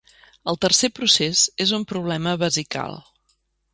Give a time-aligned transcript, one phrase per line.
[0.53, 2.99] El tercer procés és un problema vesical.